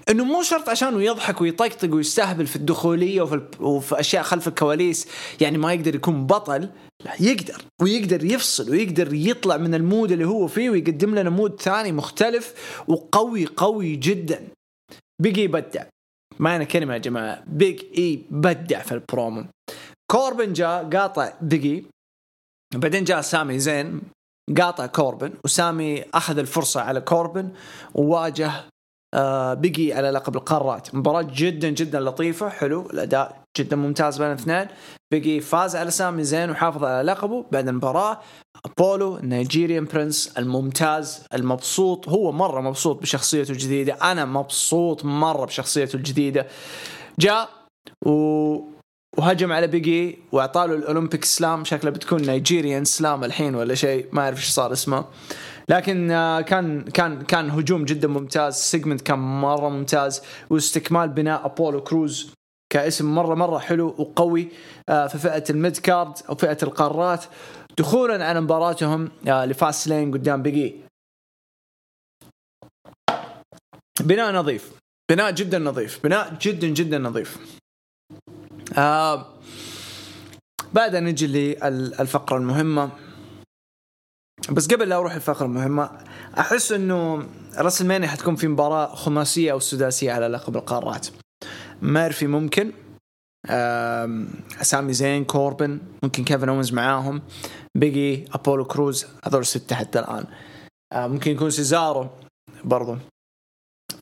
[0.09, 5.07] إنه مو شرط عشانه يضحك ويطقطق ويستهبل في الدخولية وفي, وفي أشياء خلف الكواليس
[5.41, 6.69] يعني ما يقدر يكون بطل
[7.05, 11.61] لا يقدر ويقدر يفصل ويقدر يطلع من ال mood اللي هو فيه ويقدم لنا mood
[11.61, 12.53] ثاني مختلف
[12.87, 14.47] وقوي قوي جدا.
[15.21, 15.83] بيج اي أبدع.
[16.39, 17.43] أنا كلمة يا جماعة.
[17.47, 19.45] بيج اي بدع في البرومو.
[20.11, 21.85] كوربن جاء قاطع بيج اي
[22.75, 24.01] بعدين جاء سامي زين
[24.57, 27.49] قاطع كوربن وسامي أخذ الفرصة على كوربن
[27.93, 28.51] وواجه
[29.13, 30.95] آه بيج اي على لقب القارات.
[30.95, 34.67] مباراة جدا جدا لطيفة حلو الأداء جدا ممتاز بين الاثنين.
[35.13, 38.19] بيج اي فاز على سامي زين وحافظ على لقبه بعد المباراة.
[38.65, 42.09] أبولو ال Nigerian prince الممتاز المبسوط.
[42.09, 43.93] هو مرة مبسوط بشخصيته الجديدة.
[43.93, 46.47] أنا مبسوط مرة بشخصيته الجديدة.
[47.19, 47.49] جاء
[48.05, 48.75] و
[49.17, 51.63] وهجم على بيج اي واعطاه ال Olympic Slam.
[51.63, 54.07] شكله بتكون Nigerian Slam الحين ولا شيء.
[54.11, 55.05] ما أعرف إيش صار اسمه.
[55.69, 58.55] لكن آه، كان كان كان هجوم جدا ممتاز.
[58.55, 60.21] segment كان مرة ممتاز.
[60.49, 62.34] واستكمال بناء أبولو كروز.
[62.75, 64.47] كاسم مرة مرة حلو وقوي
[64.89, 67.25] آه، في فئة ال mid card أو فئة القارات
[67.77, 70.75] دخولا على مباراتهم آه، لفاست لين قدام بيج اي.
[73.99, 74.71] بناء نظيف.
[75.11, 76.03] بناء جدا نظيف.
[76.03, 77.37] بناء جدا جدا نظيف.
[78.77, 79.25] آه
[80.73, 82.89] بعد نجي للفقرة المهمة
[84.51, 86.05] بس قبل لا أروح الفقرة المهمة
[86.39, 91.07] أحس إنه راسلمانيا حتكون في مباراة خماسية أو سداسية على لقب القارات.
[91.85, 92.71] ميرفي ممكن.
[94.61, 97.21] سامي زين كوربن ممكن كيفن اونز معاهم.
[97.77, 100.25] بيج اي أبولو كروز هذول سته حتى الآن.
[100.93, 102.09] ممكن يكون سيزارو
[102.63, 102.97] برضو.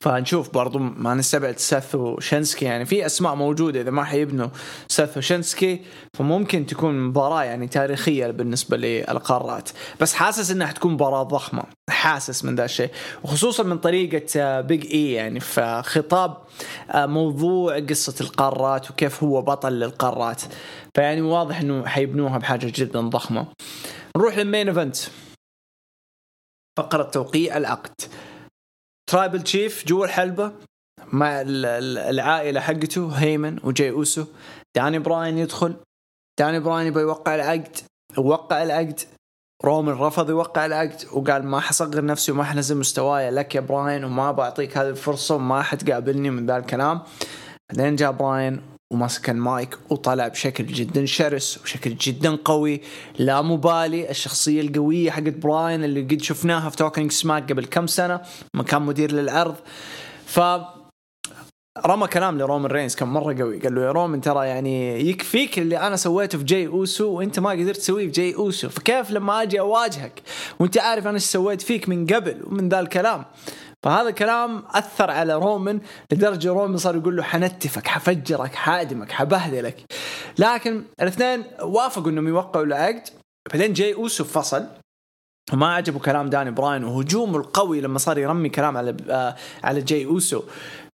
[0.04, 4.48] فنشوف برضو ما نستبعد ساث وشنسكي يعني في أسماء موجودة إذا ما حيبنوا
[4.88, 5.80] ساث وشنسكي
[6.16, 9.68] فممكن تكون مباراة يعني تاريخية بالنسبة للقارات.
[10.00, 11.64] بس حاسس إنها حتكون مباراة ضخمة.
[11.90, 12.90] حاسس من ذا الشيء.
[13.22, 15.40] وخصوصا من طريقة بيج اي يعني.
[15.40, 16.36] في خطاب
[16.90, 20.42] آه، موضوع قصة القارات وكيف هو بطل للقارات.
[20.94, 23.46] فيعني واضح إنه حيبنوها بحاجة جدا ضخمة.
[24.16, 24.96] نروح لل main event.
[26.78, 27.94] فقرة توقيع العقد.
[29.10, 30.52] Tribal Chief جوا الحلبة
[31.12, 34.24] مع العائلة حقته هيمان وجاي أوسو
[34.76, 35.76] داني براين يدخل.
[36.40, 37.76] داني براين يبغى يوقع العقد.
[38.18, 39.00] وقع العقد.
[39.64, 43.30] رومان رفض يوقع العقد وقال ما حصغر نفسي وما حنزل مستواي.
[43.30, 47.00] لك يا براين وما بعطيك هذه الفرصة وما حتقابلني من ذا الكلام.
[47.72, 48.60] بعدين جاء براين
[48.92, 52.80] وماسك المايك وطلع بشكل جدا شرس وشكل جدا قوي
[53.18, 58.20] لا مبالي الشخصية القوية حقت براين اللي قد شفناها في توكينج سماك قبل كم سنة
[58.54, 59.56] ما كان مدير للعرض.
[60.26, 60.40] ف
[61.86, 65.78] رمى كلام لرومان رينز كان مرة قوي قال له يا رومان ترى يعني يكفيك اللي
[65.78, 69.60] أنا سويته في جاي أوسو وأنت ما قدرت تسويه في جاي أوسو فكيف لما أجي
[69.60, 70.22] أواجهك
[70.58, 73.24] وأنت عارف أنا إيش سويت فيك من قبل ومن ذا الكلام؟
[73.84, 75.80] فهذا الكلام أثر على رومان
[76.12, 79.84] لدرجة رومان صار يقول له حنتفك حفجرك حادمك حبهدلك
[80.38, 83.08] لكن الاثنين وافقوا إنهم يوقعوا العقد.
[83.52, 84.66] بعدين جاي اوسو فصل.
[85.52, 90.04] وما عجبه كلام داني براين وهجومه القوي لما صار يرمي كلام على آه على جاي
[90.04, 90.42] أوسو.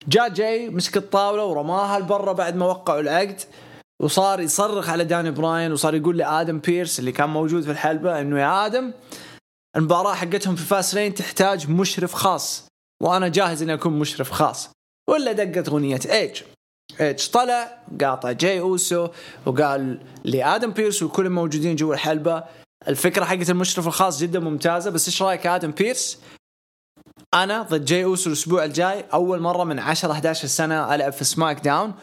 [0.09, 3.41] جاء جاي مسك الطاولة ورماها لبرا بعد ما وقعوا العقد.
[4.03, 8.41] وصار يصرخ على داني براين وصار يقول لآدم بيرس اللي كان موجود في الحلبة إنه
[8.41, 8.93] يا آدم
[9.77, 12.70] المباراة حقتهم في فاس لين تحتاج مشرف خاص.
[13.03, 14.71] وأنا جاهز إني أكون مشرف خاص.
[15.11, 16.43] ولا دقت أغنية ايج
[17.01, 19.09] ايج طلع قاطع جاي أوسو
[19.47, 22.45] وقال لادم بيرس وكل الموجودين جوا الحلبة.
[22.89, 26.19] الفكرة حقت المشرف الخاص جدا ممتازة بس إيش رأيك آدم بيرس؟
[27.35, 31.61] أنا ضد جاي أوسو الأسبوع الجاي أول مرة من 10 11 سنة ألعب في سماك
[31.61, 31.95] داون.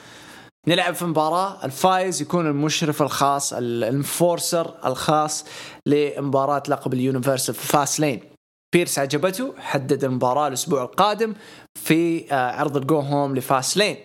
[0.68, 5.46] نلعب في مباراة الفايز يكون المشرف الخاص ال enforcer الخاص
[5.86, 8.37] لمباراة لقب ال Universal في فاس لين.
[8.76, 11.34] بيرس عجبته حدد المباراة الأسبوع القادم
[11.80, 13.98] في آه، عرض ال go home ل Fastlane.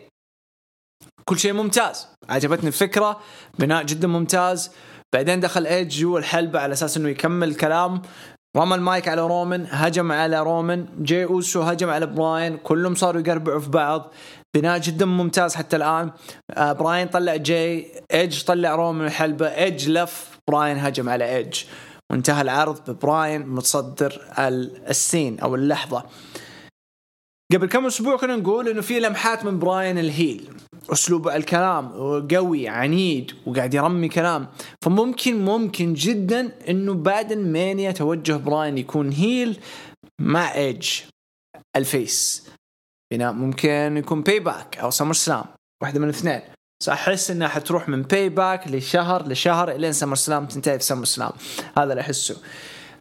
[1.24, 2.08] كل شيء ممتاز.
[2.28, 3.20] عجبتني الفكرة.
[3.58, 4.70] بناء جدا ممتاز.
[5.14, 8.02] بعدين دخل ايج جوا الحلبة على أساس إنه يكمل الكلام.
[8.56, 12.56] رمى المايك على رومان هجم على رومان جي أوسو هجم على براين.
[12.56, 14.12] كلهم صاروا يقربعوا في بعض.
[14.56, 16.10] بناء جدا ممتاز حتى الآن.
[16.50, 19.46] آه براين طلع جي ايج طلع رومان الحلبة.
[19.46, 21.64] ايج لف براين هجم على ايج
[22.12, 24.22] وانتهى العرض ببراين متصدر
[24.88, 26.04] ال scene أو اللحظة.
[27.52, 30.50] قبل كم أسبوع كنا نقول إنه في لمحات من براين ال heel.
[30.92, 31.88] أسلوب الكلام
[32.28, 34.48] قوي عنيد وقاعد يرمي كلام.
[34.84, 39.60] فممكن ممكن جدا إنه بعد المانيا توجه براين يكون heel
[40.20, 41.00] مع ايج
[41.76, 42.48] ال face.
[43.12, 45.44] بناء ممكن يكون Payback أو SummerSlam
[45.82, 46.40] واحدة من الاثنين.
[46.88, 51.32] احس انها حتروح من Payback لشهر لشهر الين SummerSlam تنتهي في SummerSlam.
[51.78, 52.36] هذا اللي أحسه.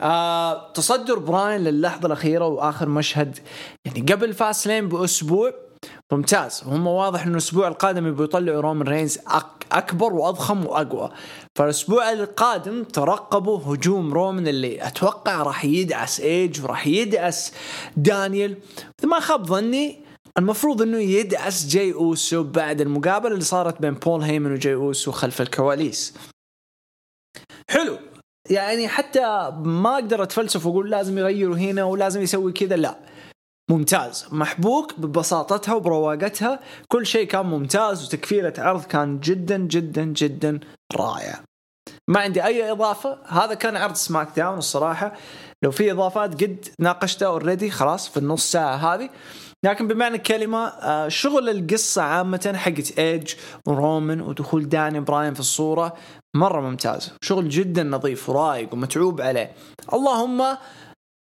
[0.02, 3.40] آه تصدر براين للحظة الأخيرة وآخر مشهد.
[3.86, 5.54] يعني قبل Fastlane بأسبوع
[6.12, 6.64] ممتاز.
[6.66, 9.20] هم واضح إنه الأسبوع القادم يبغوا يطلعوا رومان رينز
[9.72, 11.12] أكبر وأضخم وأقوى.
[11.56, 17.54] فالأسبوع القادم ترقبوا هجوم رومان اللي أتوقع راح يدعس ايج وراح يدعس
[17.98, 18.58] دانيال
[19.04, 24.52] ما خاب ظني المفروض إنه يدعس جاي أوسو بعد المقابلة اللي صارت بين بول هيمن
[24.52, 26.14] وجاي أوسو خلف الكواليس.
[27.70, 28.00] حلو.
[28.50, 33.00] يعني حتى ما أقدر أتفلسف وأقول لازم يغيروا هنا ولازم يسوي كذا لا.
[33.72, 34.26] ممتاز.
[34.32, 36.60] محبوك ببساطتها وبرواقتها.
[36.88, 40.60] كل شيء كان ممتاز وتقفيلة عرض كان جدا جدا جدا
[40.96, 41.44] رائع.
[42.08, 43.18] ما عندي أي إضافة.
[43.28, 45.18] هذا كان عرض سماك داون الصراحة.
[45.64, 49.10] لو في إضافات قد ناقشتها already خلاص في النص ساعة هذه.
[49.66, 53.34] لكن بمعنى الكلمة آه، شغل القصة عامة حقت ايج
[53.68, 55.94] ورومان ودخول داني براين في الصورة
[56.36, 57.14] مرة ممتاز.
[57.22, 59.52] شغل جدا نظيف ورايق ومتعوب عليه.
[59.94, 60.58] اللهم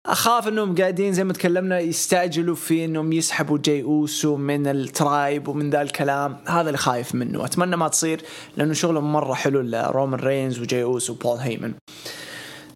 [0.05, 5.47] أخاف إنهم قاعدين زي ما تكلمنا يستعجلوا في إنهم يسحبوا جاي أوسو من ال tribe
[5.47, 6.37] ومن ذا الكلام.
[6.47, 7.45] هذا اللي خايف منه.
[7.45, 8.21] أتمنى ما تصير
[8.57, 11.73] لأنه شغلهم مرة حلو لرومان رينز وجاي أوسو وبول هيمن.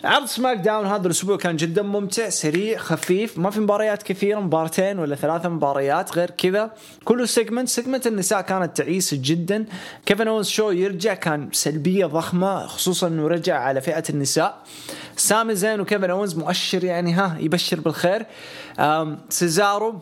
[0.03, 4.99] عرض سماك داون هذا الأسبوع كان جدا ممتع سريع خفيف ما في مباريات كثيرة مبارتين
[4.99, 6.71] ولا ثلاثة مباريات غير كذا.
[7.05, 9.65] كله segment segment النساء كانت تعيسه جدا.
[10.05, 14.63] كيفن اونز show يرجع كان سلبية ضخمة خصوصا إنه رجع على فئة النساء.
[15.15, 18.25] سامي زين وكيفن اونز مؤشر يعني ها يبشر بالخير.
[19.29, 19.99] سيزارو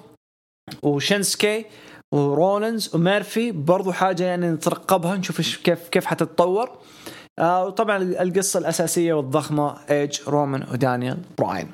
[0.83, 1.65] وشنسكي
[2.13, 6.77] ورولنز وميرفي برضو حاجة يعني نترقبها نشوف كيف كيف حتتطور.
[7.39, 11.71] آه وطبعا القصة الأساسية والضخمة إيج رومان ودانيال براين.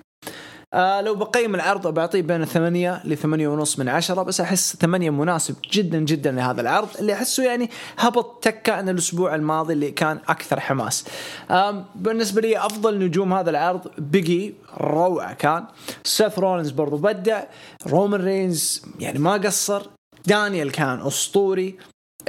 [0.73, 5.55] آه لو بقيم العرض بعطيه بين الثمانية لثمانية ونص من عشرة بس أحس ثمانية مناسب
[5.71, 10.59] جدا جدا لهذا العرض اللي أحسه يعني هبط تكة عن الأسبوع الماضي اللي كان أكثر
[10.59, 11.05] حماس.
[11.51, 15.65] آه بالنسبة لي أفضل نجوم هذا العرض Big E روعة كان.
[16.03, 17.43] سيث رولنز برضو بدع
[17.87, 19.81] رومان رينز يعني ما قصر.
[20.25, 21.77] دانيال كان أسطوري.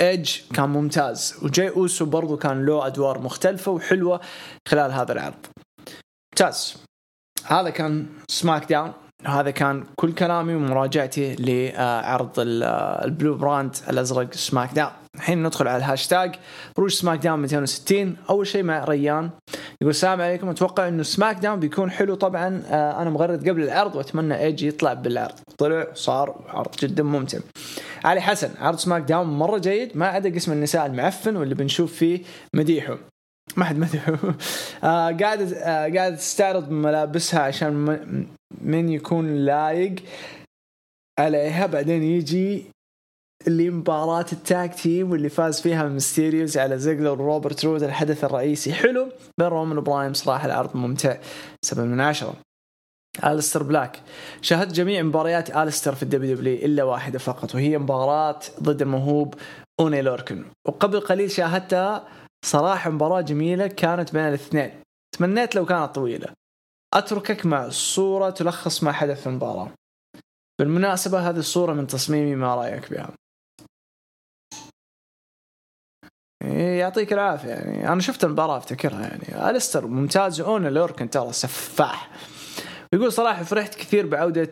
[0.01, 4.21] ايدج كان ممتاز وجاي أوسو برضو كان له أدوار مختلفة وحلوة
[4.69, 5.47] خلال هذا العرض.
[6.33, 6.77] ممتاز.
[7.47, 8.93] هذا كان سماك داون
[9.27, 15.77] هذا كان كل كلامي ومراجعتي لعرض ال blue brand الأزرق سماك داون الحين ندخل على
[15.77, 16.35] الهاشتاج.
[16.79, 19.31] هروج سماك داون 260 أول شيء مع ريان.
[19.81, 20.49] يقول السلام عليكم.
[20.49, 22.15] أتوقع إنه سماك داون بيكون حلو.
[22.15, 25.35] طبعا آه، أنا مغرد قبل العرض وأتمنى ايج يطلع بالعرض.
[25.59, 27.39] طلع صار عرض جدا ممتع.
[28.05, 32.23] علي حسن عرض سماك داون مرة جيد ما عدا قسم النساء المعفن واللي بنشوف فيه
[32.55, 32.99] مديحه.
[33.57, 34.13] ما حد مدحه
[34.85, 37.75] آه قاعد آه قاعد تستعرض ملابسها عشان
[38.61, 39.95] من يكون لايق
[41.19, 41.67] عليها.
[41.67, 42.65] بعدين يجي
[43.47, 48.73] اللي مباراة ال tag team واللي فاز فيها ميستيريوز على زيجلر وروبرت رود الحدث الرئيسي.
[48.73, 49.09] حلو.
[49.39, 51.17] بين رومان وبراين صراحة العرض ممتع.
[51.65, 52.35] سبعة من عشرة.
[53.25, 54.03] الستر بلاك
[54.43, 59.35] شاهدت جميع مباريات الستر في ال WWE إلا واحدة فقط وهي مباراة ضد الموهوب
[59.81, 60.45] أوني لوركن.
[60.69, 62.09] وقبل قليل شاهدتها
[62.45, 64.83] صراحة مباراة جميلة كانت بين الاثنين.
[65.19, 66.29] تمنيت لو كانت طويلة.
[66.95, 69.71] أتركك مع الصورة تلخص ما حدث في المباراة.
[70.59, 73.11] بالمناسبة هذه الصورة من تصميمي ما رأيك بها.
[76.79, 79.51] يعطيك العافية يعني أنا شفت المباراة أفتكرها يعني.
[79.51, 82.11] الستر ممتاز اون لوركن ترى سفاح.
[82.95, 84.51] يقول صراحة فرحت كثير بعودة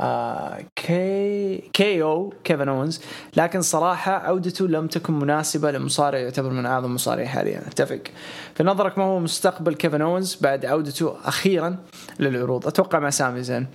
[0.00, 3.00] آه كي KO كيفن اونز
[3.36, 7.58] لكن صراحة عودته لم تكن مناسبة لمصارع يعتبر من أعظم المصارعين حاليا.
[7.58, 8.02] أتفق.
[8.54, 11.76] في نظرك ما هو مستقبل كيفن اونز بعد عودته أخيرا
[12.20, 13.66] للعروض؟ أتوقع مع سامي زين.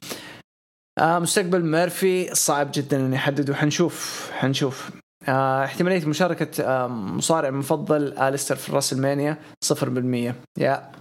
[1.00, 4.90] آه مستقبل ميرفي صعب جدا ان يحدد وحنشوف حنشوف.
[5.28, 10.92] آه احتمالية مشاركة آه مصارع مفضل آلستر في الراسل مانيا 0% يا.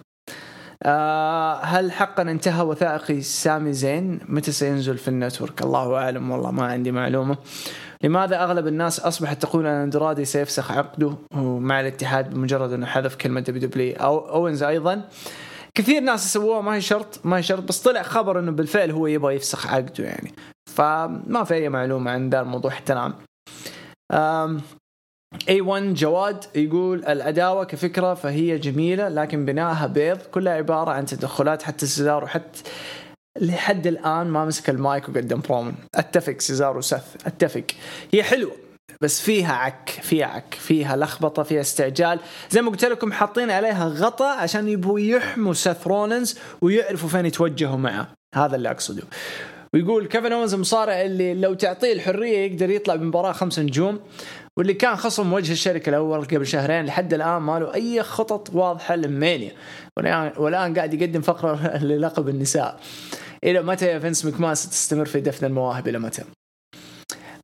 [0.82, 6.50] آه هل حقا انتهى وثائقي سامي زين؟ متى سينزل في ال Network؟ الله أعلم والله
[6.50, 7.36] ما عندي معلومة.
[8.02, 13.40] لماذا أغلب الناس أصبحت تقول أن أندرادي سيفسخ عقده مع الاتحاد بمجرد أنه حذف كلمة
[13.40, 15.08] WWE أو أوينز أيضا؟
[15.74, 19.06] كثير ناس سووها ما هي شرط ما هي شرط بس طلع خبر أنه بالفعل هو
[19.06, 20.32] يبغى يفسخ عقده يعني.
[20.70, 23.12] فما في أي معلومة عن ذا الموضوع حتى الان
[25.48, 30.18] اي 1 جواد يقول العداوه كفكرة فهي جميلة لكن بنائها بيض.
[30.18, 32.62] كلها عبارة عن تدخلات حتى سيزارو حتى
[33.40, 35.74] لحد الآن ما مسك المايك وقدم برومو.
[35.94, 37.64] أتفق سيزارو سث أتفق.
[38.14, 38.52] هي حلوة
[39.00, 42.20] بس فيها عك فيها عك فيها لخبطة فيها استعجال.
[42.50, 47.76] زي ما قلت لكم حاطين عليها غطا عشان يبغوا يحموا سيث رولنز ويعرفوا فين يتوجهوا
[47.76, 48.08] معه.
[48.34, 49.02] هذا اللي أقصده.
[49.74, 54.00] ويقول كيفن أونز مصارع اللي لو تعطيه الحرية يقدر يطلع بمباراة خمس نجوم.
[54.58, 58.94] واللي كان خصم وجه الشركة الأول قبل شهرين لحد الآن ما له أي خطط واضحة
[58.94, 59.52] للمانيا
[60.38, 62.80] والان قاعد يقدم فقرة للقب النساء.
[63.44, 66.24] إلى متى يا فينس مكمان ستستمر في دفن المواهب؟ إلى متى؟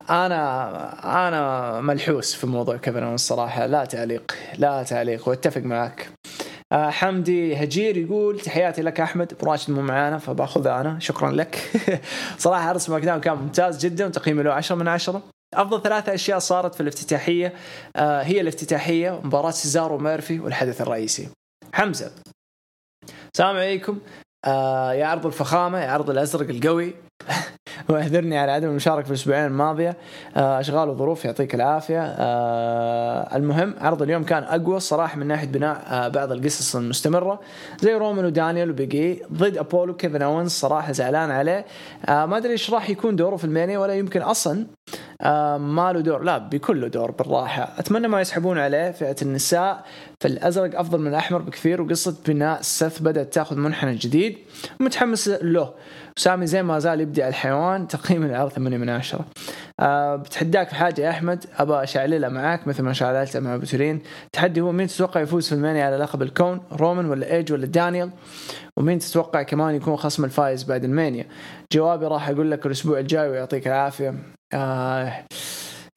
[0.09, 3.65] أنا أنا محلوس في موضوع كيفن الصراحة.
[3.65, 6.09] لا تعليق لا تعليق وأتفق معك.
[6.71, 10.99] آه حمدي هجير يقول تحياتي لك أحمد براشد مو معانا فباخذها أنا.
[10.99, 11.71] شكرا لك.
[12.37, 16.39] صراحة عرض سماك داون كان ممتاز جدا وتقييمه له 10 من 10 أفضل ثلاثة أشياء
[16.39, 17.53] صارت في الافتتاحية
[17.95, 21.29] آه هي الافتتاحية مباراة سيزارو ميرفي والحدث الرئيسي.
[21.73, 22.11] حمزة.
[23.33, 23.99] السلام عليكم.
[24.45, 26.93] آه يا عرض الفخامة يا عرض الأزرق القوي.
[27.89, 29.97] واعذرني على عدم المشاركة في الأسبوعين الماضية.
[30.37, 32.03] آه، أشغال وظروف يعطيك العافية.
[33.35, 37.39] المهم عرض اليوم كان أقوى الصراحه من ناحية بناء بعض القصص المستمرة.
[37.81, 41.65] زي رومان ودانيال وإيدج ضد أبولو كيفن اونز صراحة زعلان عليه.
[42.07, 44.65] ما أدري إيش راح يكون دوره في المانيا ولا يمكن أصلا
[45.57, 46.23] ما له دور.
[46.23, 47.73] لا بيكون له دور بالراحة.
[47.77, 49.85] أتمنى ما يسحبون عليه فئة النساء
[50.21, 54.37] فالأزرق أفضل من الأحمر بكثير وقصة بناء سث بدأت تأخذ منحنى جديد.
[54.79, 55.73] متحمس له.
[56.17, 59.25] سامي زين ما زال يبدع الحيوان تقييم العرض 8 من 10
[59.79, 64.61] أه بتحداك في حاجة يا أحمد؟ ابى اشعللها معاك مثل ما شعللتها مع بوترين التحدي
[64.61, 68.11] هو مين تتوقع يفوز في المانيا على لقب الكون؟ رومان ولا إيدج ولا دانيال
[68.77, 71.25] ومين تتوقع كمان يكون خصم الفايز بعد المانيا؟
[71.71, 74.15] جوابي راح أقول لك الأسبوع الجاي ويعطيك العافية.
[74.53, 75.25] آه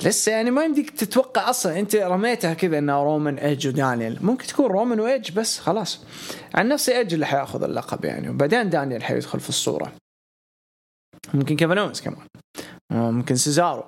[0.02, 1.78] لسه يعني ما يمديك تتوقع أصلا.
[1.78, 4.26] أنت رميتها كذا إنها رومان إيدج ودانيال.
[4.26, 6.04] ممكن تكون رومان وإيدج بس خلاص.
[6.54, 8.28] عن نفسي إيدج اللي حيأخذ اللقب يعني.
[8.28, 9.92] وبعدين دانيال حيدخل في الصورة.
[11.34, 12.26] ممكن كيفن كمان.
[12.92, 13.84] ممكن سيزارو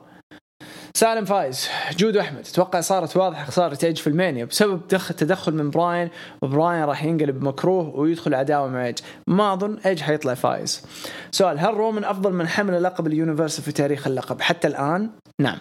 [0.99, 2.47] سالم فايز جود أحمد.
[2.47, 4.45] أتوقع صارت واضحة خساره إيدج في المانيا.
[4.45, 6.11] بسبب دخل تدخل من براين
[6.43, 10.83] وبراين راح ينقلب مكروه ويدخل عداوة مع إيدج ما أظن إيدج حيطلع فايز.
[11.31, 15.59] سؤال هل رومان أفضل من حمل لقب ال universal في تاريخ اللقب؟ حتى الآن نعم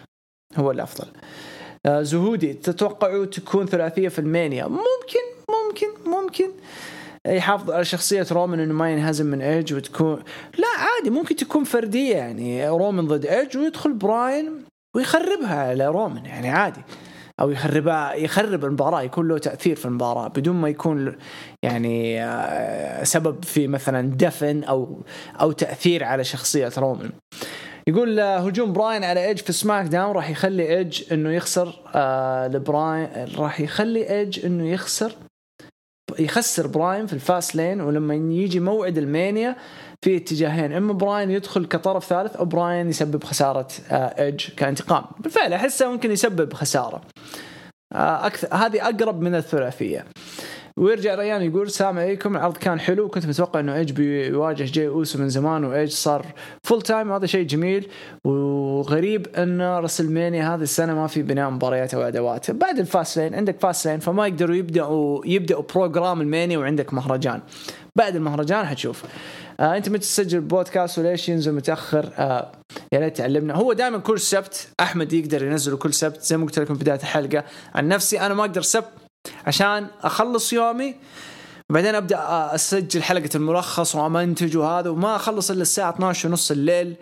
[0.55, 1.07] هو الأفضل.
[1.85, 6.49] آه زهودي تتوقعوا تكون ثلاثية في المانيا؟ ممكن ممكن ممكن.
[7.27, 10.23] يحافظ على شخصية رومان إنه ما ينهزم من إيدج وتكون
[10.57, 14.63] لا عادي ممكن تكون فردية يعني رومان ضد إيدج ويدخل براين.
[14.97, 16.81] ويخربها على رومان يعني عادي.
[17.39, 21.15] أو يخربها يخرب المباراة يكون له تأثير في المباراة بدون ما يكون
[21.63, 25.01] يعني آه، سبب في مثلا دفن أو
[25.41, 27.09] أو تأثير على شخصية رومان.
[27.87, 32.47] يقول آه، هجوم براين على إيدج في سماك داون راح يخلي إيدج إنه يخسر آه
[32.47, 35.11] لبراين راح يخلي إيدج إنه يخسر
[36.19, 39.55] يخسر براين في الفاست لين ولما يجي موعد المانيا
[40.07, 45.03] في اتجاهين إما براين يدخل كطرف ثالث أو براين يسبب خسارة إيدج كانتقام.
[45.19, 47.01] بالفعل أحسه ممكن يسبب خسارة.
[47.93, 50.05] أكثر هذه أقرب من الثلاثية.
[50.77, 55.19] ويرجع ريان يقول السلام عليكم العرض كان حلو كنت متوقع إنه إيدج بيواجه جاي أوسو
[55.19, 56.25] من زمان وإيدج صار
[56.63, 57.87] full time هذا شيء جميل.
[58.23, 62.51] وغريب إن رسلمانيا هذه السنة ما في بناء مباريات أو أدوات.
[62.51, 67.41] بعد الفاست لين عندك فاست لين فما يقدروا يبدأوا يبدأوا program المانيا وعندك مهرجان.
[67.95, 69.03] بعد المهرجان حتشوف.
[69.59, 72.51] آه انت متى تسجل بودكاست وليش ينزل متأخر؟ آه
[72.91, 73.53] يا ريت تعلمنا.
[73.53, 76.99] هو دائما كل سبت أحمد يقدر ينزله كل سبت زي ما قلت لكم في بداية
[76.99, 77.43] الحلقة.
[77.75, 78.89] عن نفسي أنا ما أقدر سبت
[79.45, 80.95] عشان أخلص يومي
[81.69, 82.19] وبعدين أبدأ
[82.55, 86.95] أسجل حلقة الملخص وأمنتج وهذا وما أخلص إلا الساعة 12 ونص الليل.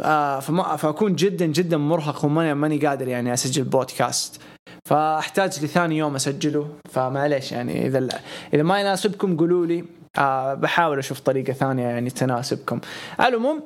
[0.00, 4.40] آه فما فأكون جدا جدا مرهق وماني ماني قادر يعني أسجل بودكاست.
[4.84, 6.68] فأحتاج لثاني يوم أسجله.
[6.90, 8.08] فمعليش يعني إذا
[8.54, 9.99] إذا ما يناسبكم قولوا لي.
[10.18, 12.80] آه بحاول أشوف طريقة ثانية يعني تناسبكم.
[13.18, 13.62] على العموم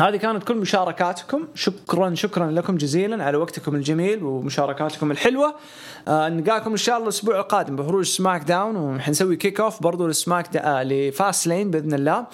[0.00, 1.48] هذه كانت كل مشاركاتكم.
[1.54, 5.54] شكرا شكرا لكم جزيلا على وقتكم الجميل ومشاركاتكم الحلوة.
[6.08, 10.52] آه نلقاكم إن شاء الله الأسبوع القادم بهروج سماك داون وحنسوي kick off برضو لسماك
[10.52, 12.26] دا آه لفاست لين بإذن الله.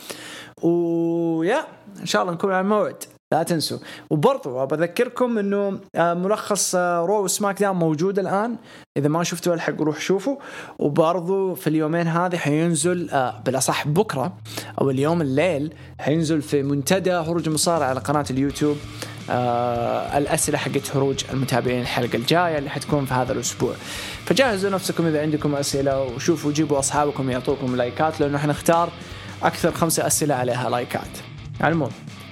[0.62, 1.64] ويا
[2.00, 3.04] إن شاء الله نكون على الموعد.
[3.34, 3.78] لا تنسوا.
[4.10, 8.56] وبرضو بذكركم إنه ملخص رو سماك داون موجود الآن.
[8.96, 10.36] إذا ما شفتوا ألحق روح شوفوا.
[10.78, 13.10] وبرضو في اليومين هذه حينزل
[13.46, 14.32] بالأصح بكرة
[14.80, 18.76] أو اليوم الليل حينزل في منتدى هروج المصارعه على قناة اليوتيوب
[19.30, 23.74] آه الأسئلة حقت هروج المتابعين الحلقة الجاية اللي حتكون في هذا الأسبوع.
[24.26, 28.88] فجهزوا نفسكم إذا عندكم أسئلة وشوفوا جيبوا أصحابكم يعطوكم لايكات لأنه حنختار
[29.42, 31.12] أكثر خمسة أسئلة عليها لايكات.
[31.60, 31.90] على المهم.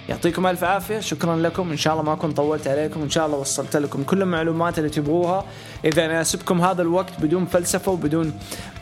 [0.09, 3.39] يعطيكم ألف عافية شكرا لكم إن شاء الله ما كنت طولت عليكم إن شاء الله
[3.39, 5.45] وصلت لكم كل المعلومات اللي تبغوها.
[5.85, 8.33] إذا يناسبكم هذا الوقت بدون فلسفة وبدون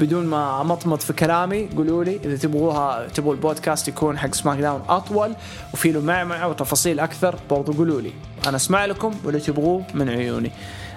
[0.01, 4.83] بدون ما أمطمط في كلامي قولوا لي إذا تبغوها تبغوا البودكاست يكون حق سماك داون
[4.89, 5.35] أطول
[5.75, 8.13] وفي له معمعة وتفاصيل أكثر برضو قولوا لي.
[8.47, 10.51] أنا أسمع لكم واللي تبغوه من عيوني.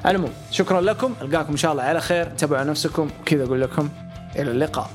[0.06, 3.90] المهم شكرا لكم ألقاكم إن شاء الله على خير تابعوا نفسكم وكذا أقول لكم
[4.36, 4.90] إلى اللقاء.